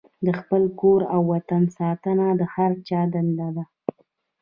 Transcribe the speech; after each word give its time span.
د 0.25 0.27
خپل 0.39 0.63
کور 0.79 1.01
او 1.13 1.21
وطن 1.33 1.63
ساتنه 1.77 2.25
د 2.39 2.41
هر 2.53 2.71
چا 2.87 3.01
دنده 3.13 3.49
ده. 3.55 3.63